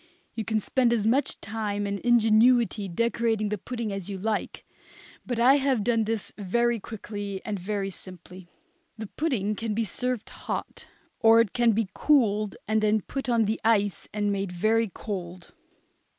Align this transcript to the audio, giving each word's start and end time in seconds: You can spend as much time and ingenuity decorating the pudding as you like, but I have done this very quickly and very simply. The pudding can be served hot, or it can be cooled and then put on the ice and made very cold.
You 0.33 0.43
can 0.43 0.59
spend 0.59 0.93
as 0.93 1.05
much 1.05 1.39
time 1.41 1.85
and 1.85 1.99
ingenuity 1.99 2.87
decorating 2.89 3.49
the 3.49 3.57
pudding 3.59 3.93
as 3.93 4.09
you 4.09 4.17
like, 4.17 4.65
but 5.27 5.37
I 5.37 5.57
have 5.57 5.83
done 5.83 6.05
this 6.05 6.33
very 6.39 6.79
quickly 6.79 7.39
and 7.45 7.59
very 7.59 7.91
simply. 7.91 8.47
The 8.97 9.05
pudding 9.05 9.53
can 9.55 9.75
be 9.75 9.85
served 9.85 10.29
hot, 10.29 10.87
or 11.19 11.39
it 11.39 11.53
can 11.53 11.73
be 11.73 11.87
cooled 11.93 12.55
and 12.67 12.81
then 12.81 13.01
put 13.01 13.29
on 13.29 13.45
the 13.45 13.61
ice 13.63 14.07
and 14.11 14.31
made 14.31 14.51
very 14.51 14.87
cold. 14.87 15.53